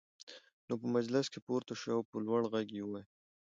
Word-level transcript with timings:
نو 0.67 0.73
په 0.81 0.87
مجلس 0.95 1.25
کې 1.33 1.39
پورته 1.47 1.73
شو 1.81 1.89
او 1.97 2.01
په 2.09 2.17
لوړ 2.25 2.41
غږ 2.53 2.67
يې 2.77 2.83
وويل: 2.85 3.05